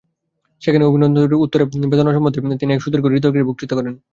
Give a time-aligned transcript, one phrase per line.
[0.61, 3.93] সেখানে অভিনন্দনের উত্তরে বেদান্ত সম্বন্ধে তিনি এক সুদীর্ঘ হৃদয়গ্রাহী বক্তৃতা করেন।